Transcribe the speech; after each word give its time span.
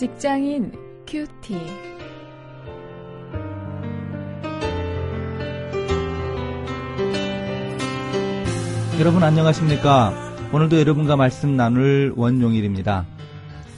직장인 0.00 0.72
큐티. 1.06 1.58
여러분 8.98 9.22
안녕하십니까? 9.22 10.14
오늘도 10.54 10.80
여러분과 10.80 11.16
말씀 11.16 11.54
나눌 11.54 12.14
원용일입니다. 12.16 13.04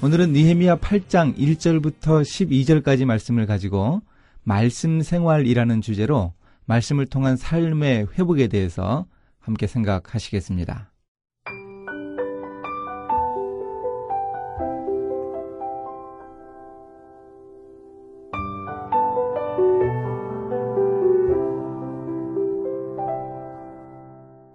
오늘은 0.00 0.32
니헤미야 0.32 0.76
8장 0.76 1.36
1절부터 1.36 2.22
12절까지 2.22 3.04
말씀을 3.04 3.46
가지고 3.46 4.00
말씀 4.44 5.02
생활이라는 5.02 5.80
주제로 5.80 6.34
말씀을 6.66 7.06
통한 7.06 7.36
삶의 7.36 8.06
회복에 8.16 8.46
대해서 8.46 9.06
함께 9.40 9.66
생각하시겠습니다. 9.66 10.91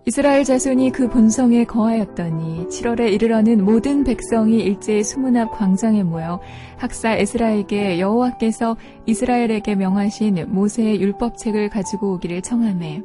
이스라엘 0.08 0.46
자손이 0.46 0.94
그 0.94 1.10
본성에 1.10 1.66
거하였더니 1.66 2.68
7월에 2.68 3.12
이르러는 3.12 3.66
모든 3.66 4.06
백성이 4.06 4.62
일제히 4.62 5.04
수문 5.04 5.36
앞 5.36 5.52
광장에 5.52 6.02
모여 6.04 6.40
학사 6.78 7.18
에스라에게 7.18 8.00
여호와께서 8.00 8.78
이스라엘에게 9.06 9.76
명하신 9.76 10.46
모세의 10.48 11.02
율법책을 11.02 11.68
가지고 11.68 12.14
오기를 12.14 12.42
청하매 12.42 13.02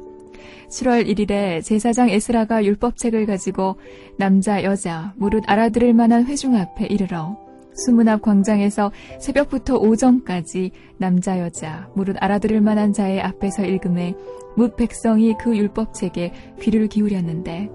7월 0.69 1.05
1일에 1.05 1.61
제사장 1.61 2.09
에스라가 2.09 2.63
율법책을 2.63 3.25
가지고 3.25 3.75
남자 4.17 4.63
여자 4.63 5.11
무릇 5.17 5.43
알아들을 5.45 5.93
만한 5.93 6.25
회중 6.25 6.55
앞에 6.55 6.85
이르러 6.85 7.35
수문 7.75 8.07
앞 8.07 8.21
광장에서 8.21 8.91
새벽부터 9.19 9.77
오전까지 9.77 10.71
남자 10.97 11.39
여자 11.39 11.89
무릇 11.95 12.15
알아들을 12.19 12.61
만한 12.61 12.93
자의 12.93 13.21
앞에서 13.21 13.65
읽음에 13.65 14.15
뭇 14.55 14.75
백성이 14.75 15.35
그 15.39 15.55
율법책에 15.55 16.31
귀를 16.61 16.87
기울였는데 16.87 17.69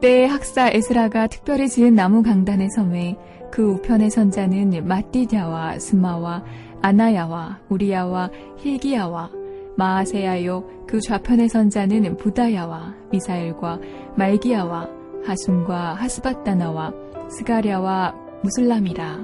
때에 0.00 0.26
학사 0.26 0.68
에스라가 0.70 1.26
특별히 1.28 1.68
지은 1.68 1.94
나무 1.94 2.22
강단의 2.22 2.68
섬에 2.70 3.16
그 3.50 3.62
우편에 3.62 4.10
선 4.10 4.30
자는 4.30 4.86
마띠냐와 4.86 5.78
스마와 5.78 6.44
아나야와 6.82 7.60
우리야와 7.68 8.30
힐기야와 8.58 9.30
마아세야요 9.76 10.84
그 10.86 11.00
좌편에 11.00 11.48
선 11.48 11.70
자는 11.70 12.16
부다야와 12.16 12.94
미사엘과 13.10 13.80
말기야와 14.16 14.88
하순과 15.24 15.94
하스바다나와 15.94 16.92
스가랴와 17.30 18.23
무슬람이라. 18.44 19.20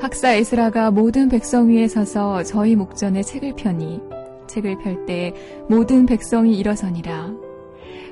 학사 0.00 0.32
에스라가 0.34 0.90
모든 0.90 1.28
백성 1.28 1.68
위에 1.68 1.86
서서 1.86 2.42
저희 2.42 2.74
목전에 2.74 3.22
책을 3.22 3.54
펴니 3.54 4.00
책을 4.48 4.78
펼 4.78 5.06
때 5.06 5.32
모든 5.68 6.04
백성이 6.04 6.58
일어서니라. 6.58 7.32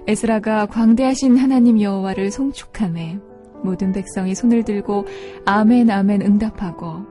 에스라가 0.06 0.66
광대하신 0.66 1.36
하나님 1.36 1.80
여호와를 1.80 2.30
송축함에 2.30 3.18
모든 3.64 3.90
백성이 3.92 4.36
손을 4.36 4.62
들고 4.62 5.06
아멘 5.44 5.90
아멘 5.90 6.22
응답하고 6.22 7.02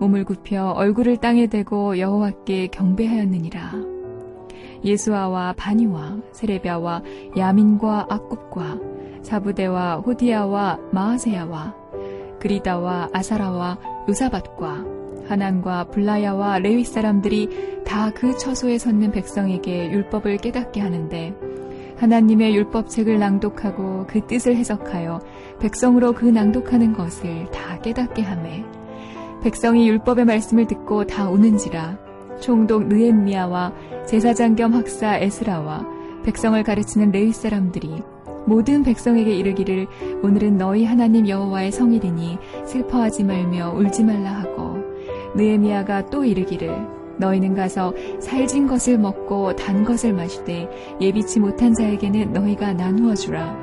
몸을 0.00 0.24
굽혀 0.24 0.70
얼굴을 0.70 1.18
땅에 1.18 1.46
대고 1.46 1.98
여호와께 2.00 2.66
경배하였느니라. 2.68 3.74
예수아와 4.84 5.54
바니와 5.56 6.18
세레비아와 6.32 7.02
야민과 7.36 8.06
악굽과 8.10 8.80
사부대와 9.22 9.98
호디아와 9.98 10.78
마하세야와 10.92 11.85
그리다와 12.46 13.10
아사라와 13.12 13.78
요사밭과 14.08 14.84
하난과 15.28 15.88
블라야와 15.90 16.60
레위 16.60 16.84
사람들이 16.84 17.82
다 17.84 18.12
그 18.14 18.36
처소에 18.38 18.78
섰는 18.78 19.10
백성에게 19.10 19.90
율법을 19.90 20.36
깨닫게 20.36 20.80
하는데 20.80 21.34
하나님의 21.98 22.54
율법책을 22.54 23.18
낭독하고 23.18 24.06
그 24.06 24.26
뜻을 24.26 24.54
해석하여 24.56 25.20
백성으로 25.60 26.12
그 26.12 26.26
낭독하는 26.26 26.92
것을 26.92 27.50
다 27.50 27.80
깨닫게 27.80 28.22
하매 28.22 28.64
백성이 29.42 29.88
율법의 29.88 30.24
말씀을 30.24 30.66
듣고 30.68 31.06
다 31.06 31.28
우는지라 31.28 31.98
총독 32.40 32.86
느엠미아와 32.86 33.72
제사장 34.06 34.54
겸 34.54 34.72
학사 34.74 35.18
에스라와 35.18 35.84
백성을 36.24 36.62
가르치는 36.62 37.10
레위 37.10 37.32
사람들이 37.32 38.02
모든 38.46 38.82
백성에게 38.82 39.34
이르기를 39.34 39.86
오늘은 40.22 40.56
너희 40.56 40.84
하나님 40.84 41.28
여호와의 41.28 41.72
성일이니 41.72 42.38
슬퍼하지 42.64 43.24
말며 43.24 43.72
울지 43.72 44.04
말라 44.04 44.30
하고 44.30 44.78
느에미아가 45.34 46.06
또 46.06 46.24
이르기를 46.24 46.96
너희는 47.18 47.54
가서 47.54 47.94
살진 48.20 48.66
것을 48.66 48.98
먹고 48.98 49.56
단 49.56 49.84
것을 49.84 50.12
마시되 50.12 50.68
예비치 51.00 51.40
못한 51.40 51.74
자에게는 51.74 52.32
너희가 52.32 52.74
나누어 52.74 53.14
주라. 53.14 53.56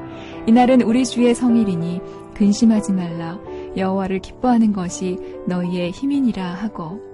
이날은 0.48 0.82
우리 0.82 1.06
주의 1.06 1.34
성일이니 1.34 2.02
근심하지 2.34 2.94
말라. 2.94 3.40
여호와를 3.78 4.20
기뻐하는 4.20 4.74
것이 4.74 5.20
너희의 5.48 5.92
힘이니라 5.92 6.44
하고 6.44 7.13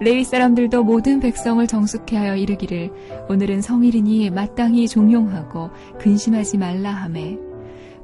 레위 0.00 0.24
사람들도 0.24 0.84
모든 0.84 1.20
백성을 1.20 1.64
정숙해 1.66 2.16
하여 2.16 2.36
이르기를 2.36 2.90
오늘은 3.28 3.62
성일이니 3.62 4.30
마땅히 4.30 4.88
종용하고 4.88 5.70
근심하지 5.98 6.58
말라 6.58 6.90
하매. 6.90 7.38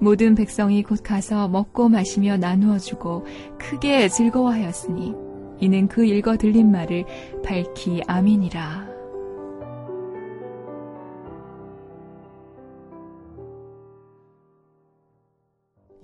모든 0.01 0.35
백성이 0.35 0.83
곧 0.83 1.01
가서 1.03 1.49
먹고 1.49 1.89
마시며 1.89 2.37
나누어 2.37 2.79
주고 2.79 3.27
크게 3.59 4.09
즐거워하였으니 4.09 5.15
이는 5.61 5.89
그 5.89 6.05
읽어 6.05 6.37
들린 6.37 6.71
말을 6.71 7.05
밝히 7.43 8.01
아민이라 8.07 8.88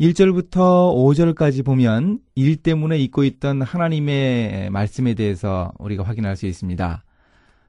1절부터 0.01 0.93
5절까지 0.93 1.65
보면 1.65 2.19
일 2.35 2.57
때문에 2.57 2.99
잊고 2.99 3.23
있던 3.23 3.63
하나님의 3.63 4.71
말씀에 4.71 5.15
대해서 5.15 5.73
우리가 5.79 6.03
확인할 6.03 6.37
수 6.37 6.47
있습니다. 6.47 7.05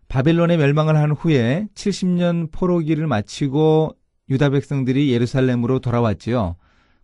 바벨론의 0.07 0.57
멸망을 0.57 0.97
한 0.97 1.11
후에 1.11 1.67
70년 1.75 2.51
포로기를 2.51 3.05
마치고 3.05 3.95
유다 4.29 4.49
백성들이 4.49 5.11
예루살렘으로 5.11 5.79
돌아왔지요. 5.79 6.55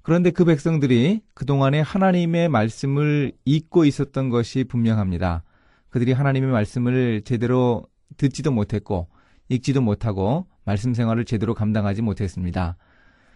그런데 0.02 0.32
그 0.32 0.44
백성들이 0.44 1.22
그동안에 1.36 1.82
하나님의 1.82 2.50
말씀을 2.50 3.34
잊고 3.46 3.86
있었던 3.86 4.30
것이 4.30 4.64
분명합니다. 4.64 5.44
그들이 5.90 6.14
하나님의 6.14 6.50
말씀을 6.52 7.22
제대로 7.26 7.86
듣지도 8.18 8.52
못했고 8.52 9.08
읽지도 9.50 9.82
못하고 9.82 10.48
말씀 10.66 10.96
생활을 10.96 11.26
제대로 11.26 11.54
감당하지 11.54 12.02
못했습니다. 12.02 12.78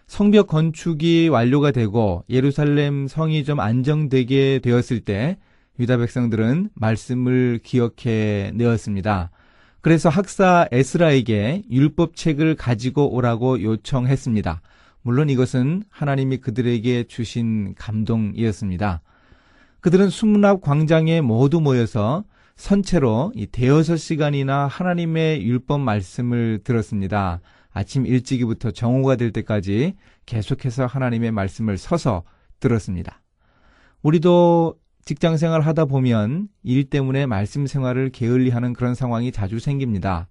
성벽 0.07 0.47
건축이 0.47 1.29
완료가 1.29 1.71
되고 1.71 2.23
예루살렘 2.29 3.07
성이 3.07 3.43
좀 3.43 3.59
안정되게 3.59 4.59
되었을 4.59 5.01
때 5.01 5.37
유다 5.79 5.97
백성들은 5.97 6.69
말씀을 6.73 7.59
기억해 7.63 8.51
내었습니다. 8.53 9.31
그래서 9.81 10.09
학사 10.09 10.67
에스라에게 10.71 11.63
율법책을 11.69 12.55
가지고 12.55 13.13
오라고 13.13 13.61
요청했습니다. 13.61 14.61
물론 15.01 15.29
이것은 15.29 15.83
하나님이 15.89 16.37
그들에게 16.37 17.03
주신 17.03 17.75
감동이었습니다. 17.75 19.01
그들은 19.81 20.09
수문앞 20.09 20.61
광장에 20.61 21.21
모두 21.21 21.61
모여서 21.61 22.23
선체로 22.55 23.31
대여섯 23.51 23.99
시간이나 23.99 24.65
하나님의 24.65 25.45
율법 25.45 25.81
말씀을 25.81 26.61
들었습니다. 26.63 27.41
아침 27.75 28.05
일찍이부터 28.05 28.71
정오가 28.71 29.17
될 29.17 29.31
때까지 29.31 29.95
계속해서 30.25 30.85
하나님의 30.85 31.33
말씀을 31.33 31.77
서서 31.77 32.23
들었습니다. 32.61 33.21
우리도 34.01 34.79
직장 35.03 35.35
생활 35.35 35.59
하다 35.59 35.85
보면 35.85 36.47
일 36.63 36.89
때문에 36.89 37.25
말씀 37.25 37.67
생활을 37.67 38.11
게을리 38.11 38.49
하는 38.49 38.71
그런 38.71 38.95
상황이 38.95 39.33
자주 39.33 39.59
생깁니다. 39.59 40.29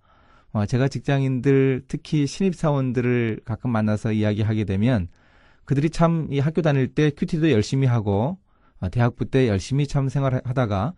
어, 0.53 0.65
제가 0.65 0.89
직장인들 0.89 1.85
특히 1.87 2.27
신입사원들을 2.27 3.41
가끔 3.45 3.71
만나서 3.71 4.13
이야기하게 4.13 4.65
되면 4.65 5.09
그들이 5.67 5.91
참 5.91 6.29
이 6.31 6.39
학교 6.39 6.63
다닐 6.63 6.89
때 6.95 7.11
큐티도 7.11 7.51
열심히 7.51 7.87
하고 7.87 8.39
어, 8.81 8.89
대학부 8.89 9.27
때 9.27 9.49
열심히 9.49 9.87
참 9.87 10.09
생활하다가 10.09 10.95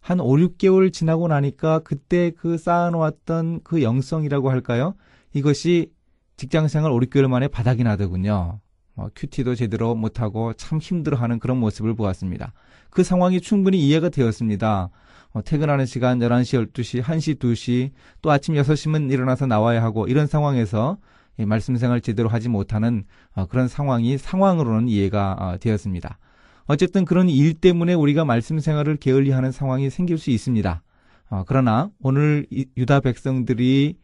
한 0.00 0.20
5, 0.20 0.24
6개월 0.36 0.90
지나고 0.90 1.28
나니까 1.28 1.80
그때 1.80 2.30
그 2.30 2.56
쌓아놓았던 2.56 3.60
그 3.62 3.82
영성이라고 3.82 4.50
할까요? 4.50 4.94
이것이 5.34 5.92
직장 6.36 6.68
생활 6.68 6.92
5, 6.92 6.98
6개월 7.00 7.28
만에 7.28 7.48
바닥이 7.48 7.84
나더군요. 7.84 8.60
어, 8.94 9.06
큐티도 9.14 9.54
제대로 9.54 9.94
못하고 9.94 10.52
참 10.54 10.78
힘들어하는 10.78 11.38
그런 11.38 11.58
모습을 11.58 11.94
보았습니다. 11.94 12.52
그 12.90 13.02
상황이 13.02 13.40
충분히 13.40 13.80
이해가 13.86 14.10
되었습니다. 14.10 14.90
어, 15.32 15.42
퇴근하는 15.42 15.86
시간 15.86 16.18
11시, 16.18 16.72
12시, 16.72 17.02
1시, 17.02 17.38
2시, 17.38 17.90
또 18.20 18.30
아침 18.30 18.54
6시면 18.54 19.10
일어나서 19.10 19.46
나와야 19.46 19.82
하고 19.82 20.06
이런 20.06 20.26
상황에서 20.26 20.98
말씀 21.38 21.76
생활 21.76 22.02
제대로 22.02 22.28
하지 22.28 22.50
못하는 22.50 23.04
어, 23.34 23.46
그런 23.46 23.66
상황이 23.68 24.18
상황으로는 24.18 24.88
이해가 24.88 25.36
어, 25.38 25.58
되었습니다. 25.58 26.18
어쨌든 26.66 27.04
그런 27.04 27.28
일 27.28 27.54
때문에 27.54 27.94
우리가 27.94 28.24
말씀 28.24 28.58
생활을 28.58 28.96
게을리하는 28.96 29.52
상황이 29.52 29.88
생길 29.88 30.18
수 30.18 30.30
있습니다. 30.30 30.82
어, 31.30 31.44
그러나 31.46 31.90
오늘 32.02 32.46
유다 32.76 33.00
백성들이 33.00 33.96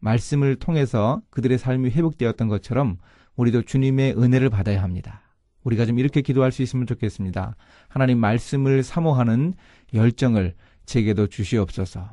말씀을 0.00 0.56
통해서 0.56 1.20
그들의 1.30 1.58
삶이 1.58 1.90
회복되었던 1.90 2.48
것처럼 2.48 2.98
우리도 3.36 3.62
주님의 3.62 4.14
은혜를 4.18 4.50
받아야 4.50 4.82
합니다. 4.82 5.22
우리가 5.62 5.86
좀 5.86 5.98
이렇게 5.98 6.22
기도할 6.22 6.52
수 6.52 6.62
있으면 6.62 6.86
좋겠습니다. 6.86 7.54
하나님 7.88 8.18
말씀을 8.18 8.82
사모하는 8.82 9.54
열정을 9.94 10.54
제게도 10.86 11.26
주시옵소서. 11.28 12.08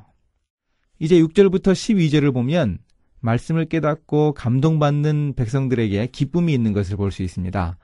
이제 0.99 1.19
6절부터 1.19 1.71
12절을 1.71 2.33
보면 2.33 2.79
말씀을 3.19 3.65
깨닫고 3.65 4.33
감동받는 4.33 5.33
백성들에게 5.35 6.07
기쁨이 6.07 6.53
있는 6.53 6.73
것을 6.73 6.97
볼 6.97 7.11
수 7.11 7.23
있습니다. 7.23 7.77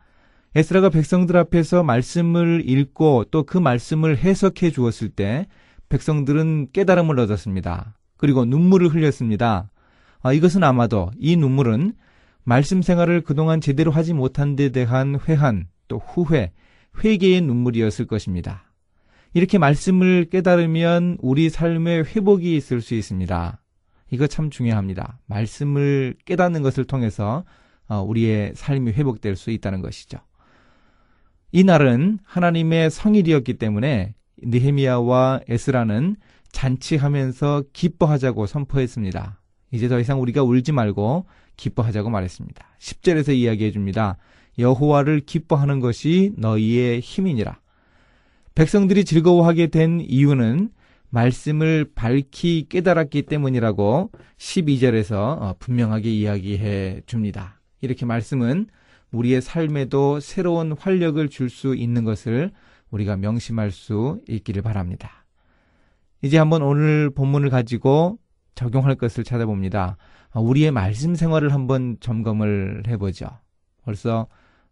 에스라가 0.55 0.89
백성들 0.89 1.35
앞에서 1.37 1.81
말씀을 1.83 2.63
읽고 2.69 3.25
또 3.31 3.43
그 3.43 3.57
말씀을 3.57 4.17
해석해 4.17 4.69
주었을 4.69 5.09
때 5.09 5.47
백성들은 5.89 6.67
깨달음을 6.73 7.19
얻었습니다. 7.19 7.97
그리고 8.17 8.45
눈물을 8.45 8.89
흘렸습니다. 8.89 9.69
아, 10.23 10.31
이것은 10.31 10.63
아마도 10.63 11.11
이 11.19 11.35
눈물은 11.35 11.93
말씀 12.45 12.81
생활을 12.81 13.21
그동안 13.21 13.59
제대로 13.59 13.91
하지 13.91 14.13
못한 14.13 14.55
데 14.55 14.69
대한 14.69 15.19
회한 15.27 15.67
또 15.89 15.99
후회, 15.99 16.53
회개의 17.03 17.41
눈물이었을 17.41 18.07
것입니다. 18.07 18.63
이렇게 19.33 19.57
말씀을 19.57 20.29
깨달으면 20.29 21.17
우리 21.21 21.49
삶에 21.49 21.99
회복이 21.99 22.55
있을 22.55 22.81
수 22.81 22.95
있습니다. 22.95 23.59
이거 24.11 24.27
참 24.27 24.49
중요합니다. 24.49 25.19
말씀을 25.25 26.15
깨닫는 26.25 26.61
것을 26.61 26.85
통해서 26.85 27.43
어, 27.87 28.01
우리의 28.01 28.53
삶이 28.55 28.91
회복될 28.91 29.35
수 29.35 29.51
있다는 29.51 29.81
것이죠. 29.81 30.19
이 31.51 31.63
날은 31.63 32.19
하나님의 32.23 32.91
성일이었기 32.91 33.55
때문에 33.55 34.15
느헤미야와 34.41 35.41
에스라는 35.49 36.15
잔치하면서 36.51 37.63
기뻐하자고 37.73 38.45
선포했습니다. 38.45 39.42
이제 39.73 39.87
더 39.87 39.99
이상 39.99 40.21
우리가 40.21 40.43
울지 40.43 40.71
말고 40.71 41.25
기뻐하자고 41.57 42.11
말했습니다. 42.11 42.63
10절에서 42.79 43.35
이야기해 43.35 43.71
줍니다. 43.71 44.17
여호와를 44.59 45.21
기뻐하는 45.21 45.79
것이 45.79 46.31
너희의 46.37 46.99
힘이니라. 46.99 47.59
백성들이 48.53 49.03
즐거워하게 49.03 49.67
된 49.67 49.99
이유는 49.99 50.69
말씀을 51.09 51.89
밝히 51.95 52.67
깨달았기 52.69 53.23
때문이라고 53.23 54.11
12절에서 54.37 55.13
어, 55.15 55.55
분명하게 55.57 56.09
이야기해 56.11 57.01
줍니다. 57.07 57.59
이렇게 57.81 58.05
말씀은 58.05 58.67
우리의 59.11 59.41
삶에도 59.41 60.19
새로운 60.19 60.73
활력을 60.73 61.29
줄 61.29 61.49
수 61.49 61.75
있는 61.75 62.03
것을 62.03 62.51
우리가 62.91 63.17
명심할 63.17 63.71
수 63.71 64.21
있기를 64.27 64.61
바랍니다. 64.61 65.25
이제 66.21 66.37
한번 66.37 66.61
오늘 66.61 67.09
본문을 67.09 67.49
가지고 67.49 68.19
적용할 68.55 68.95
것을 68.95 69.23
찾아봅니다. 69.23 69.97
어, 70.31 70.41
우리의 70.41 70.71
말씀 70.71 71.15
생활을 71.15 71.53
한번 71.53 71.97
점검을 71.99 72.83
해보죠. 72.87 73.27
벌써 73.83 74.27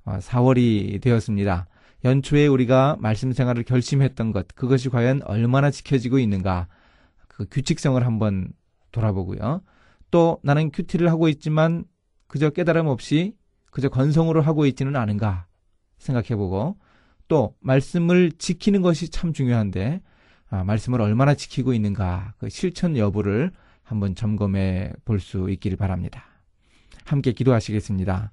4월이 0.06 0.96
어, 0.96 1.00
되었습니다. 1.00 1.68
연초에 2.04 2.48
우리가 2.48 2.98
말씀 3.00 3.32
생활을 3.32 3.64
결심했던 3.64 4.32
것, 4.32 4.48
그것이 4.56 4.90
과연 4.90 5.22
얼마나 5.24 5.70
지켜지고 5.70 6.18
있는가, 6.20 6.68
그 7.28 7.46
규칙성을 7.50 8.04
한번 8.06 8.54
돌아보고요. 8.92 9.62
또 10.10 10.40
나는 10.44 10.72
큐티를 10.72 11.10
하고 11.10 11.30
있지만 11.30 11.86
그저 12.28 12.50
깨달음 12.50 12.88
없이 12.88 13.36
그저 13.72 13.90
건성으로 13.90 14.42
하고 14.42 14.66
있지는 14.66 14.96
않은가 14.96 15.48
생각해보고 15.98 16.78
또 17.28 17.56
말씀을 17.62 18.34
지키는 18.38 18.82
것이 18.82 19.10
참 19.10 19.32
중요한데 19.32 20.02
아, 20.50 20.64
말씀을 20.66 21.00
얼마나 21.00 21.34
지키고 21.34 21.74
있는가 21.74 22.34
그 22.38 22.50
실천 22.50 22.98
여부를 22.98 23.52
한번 23.92 24.16
점검해 24.16 24.94
볼 25.06 25.20
수 25.20 25.50
있기를 25.50 25.78
바랍니다. 25.78 26.24
함께 27.06 27.32
기도하시겠습니다. 27.32 28.32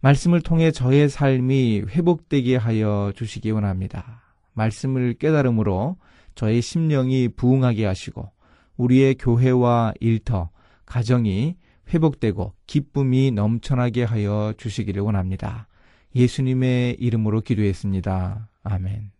말씀을 0.00 0.42
통해 0.42 0.70
저의 0.70 1.08
삶이 1.08 1.84
회복되게 1.88 2.56
하여 2.56 3.12
주시기 3.16 3.50
원합니다. 3.50 4.22
말씀을 4.52 5.14
깨달음으로 5.14 5.96
저의 6.34 6.62
심령이 6.62 7.28
부흥하게 7.28 7.84
하시고 7.84 8.30
우리의 8.76 9.16
교회와 9.16 9.94
일터, 10.00 10.50
가정이 10.86 11.56
회복되고 11.92 12.54
기쁨이 12.66 13.30
넘쳐나게 13.32 14.04
하여 14.04 14.54
주시기를 14.56 15.02
원합니다. 15.02 15.66
예수님의 16.14 16.96
이름으로 17.00 17.40
기도했습니다. 17.40 18.48
아멘. 18.62 19.17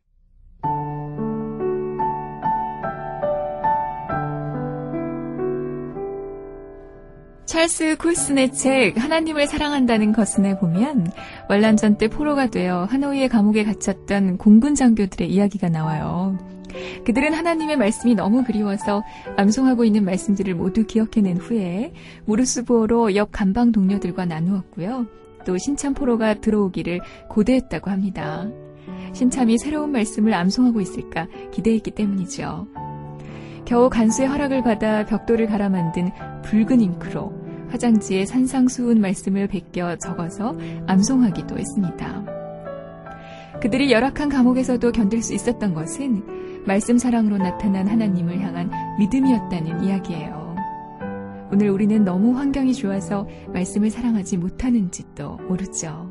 찰스 7.49 7.97
쿨슨의 7.97 8.53
책 8.53 9.03
하나님을 9.03 9.47
사랑한다는 9.47 10.13
것은에 10.13 10.59
보면 10.59 11.11
월남전 11.49 11.97
때 11.97 12.09
포로가 12.09 12.49
되어 12.49 12.85
하노이의 12.85 13.31
감옥에 13.31 13.65
갇혔던 13.65 14.37
공군 14.37 14.75
장교들의 14.75 15.31
이야기가 15.31 15.71
나와요. 15.71 16.37
그들은 17.07 17.33
하나님의 17.33 17.79
말씀이 17.79 18.15
너무 18.15 18.45
그리워서 18.45 19.03
암송하고 19.39 19.85
있는 19.85 20.05
말씀들을 20.05 20.55
모두 20.57 20.85
기억해낸 20.85 21.39
후에 21.39 21.95
무르스부어로 22.27 23.17
옆 23.17 23.31
감방 23.33 23.73
동료들과 23.73 24.27
나누었고요. 24.27 25.07
또 25.47 25.57
신참 25.57 25.95
포로가 25.95 26.35
들어오기를 26.43 27.01
고대했다고 27.31 27.91
합니다. 27.91 28.47
신참이 29.15 29.57
새로운 29.57 29.91
말씀을 29.93 30.35
암송하고 30.35 30.83
있을까 30.83 31.29
기대했기 31.53 31.93
때문이죠. 31.93 32.69
겨우 33.65 33.89
간수의 33.89 34.29
허락을 34.29 34.63
받아 34.63 35.07
벽돌을 35.07 35.47
갈아 35.47 35.71
만든 35.71 36.11
붉은 36.43 36.81
잉크로 36.81 37.38
화장지에 37.71 38.27
산상수훈 38.27 39.01
말씀을 39.01 39.49
베껴 39.49 39.97
적어서 39.97 40.57
암송하기도 40.87 41.59
했습니다. 41.59 42.25
그들이 43.61 43.91
열악한 43.91 44.29
감옥에서도 44.29 44.93
견딜 44.93 45.23
수 45.23 45.35
있었던 45.35 45.75
것은 45.75 46.65
말씀 46.67 46.99
사랑으로 46.99 47.39
나타난 47.39 47.89
하나님을 47.89 48.41
향한 48.41 48.71
믿음이었다는 48.99 49.85
이야기예요. 49.85 50.57
오늘 51.51 51.71
우리는 51.71 52.05
너무 52.05 52.37
환경이 52.37 52.75
좋아서 52.75 53.27
말씀을 53.53 53.91
사랑하지 53.91 54.37
못하는지도 54.37 55.39
모르죠. 55.49 56.08